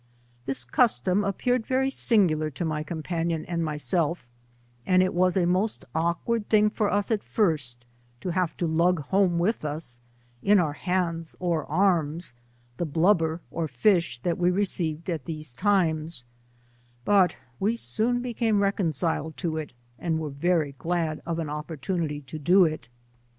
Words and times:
This 0.47 0.65
custom 0.65 1.23
appeared 1.23 1.67
very 1.67 1.91
singulaii 1.91 2.51
to 2.55 2.65
my 2.65 2.81
companion 2.81 3.45
and 3.45 3.63
myself, 3.63 4.27
and 4.83 5.03
it 5.03 5.13
was 5.13 5.37
a 5.37 5.45
most 5.45 5.85
awkwaul 5.93 6.43
thing 6.47 6.71
for 6.71 6.91
us 6.91 7.11
at 7.11 7.21
first, 7.23 7.85
to 8.21 8.29
have 8.31 8.57
to 8.57 8.65
lug 8.65 8.97
home 8.99 9.37
with 9.37 9.63
us, 9.63 9.99
in 10.41 10.57
our 10.57 10.73
hands 10.73 11.35
or 11.39 11.67
arms, 11.67 12.33
the 12.77 12.87
blnbber 12.87 13.41
or 13.51 13.67
fish 13.67 14.17
that 14.23 14.39
we 14.39 14.49
received 14.49 15.07
at 15.07 15.25
these 15.25 15.53
times, 15.53 16.25
but 17.05 17.35
we 17.59 17.75
soon 17.75 18.23
became 18.23 18.63
reconciled 18.63 19.37
to 19.37 19.57
it, 19.57 19.71
and 19.99 20.17
were 20.17 20.31
very 20.31 20.73
glad 20.79 21.21
of 21.27 21.37
an 21.37 21.47
opportunity 21.51 22.21
to 22.21 22.39
do 22.39 22.65
it. 22.65 22.87